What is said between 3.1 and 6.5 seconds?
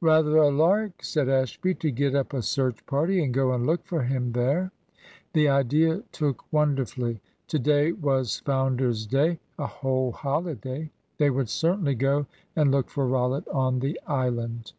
and go and look for him there." The idea took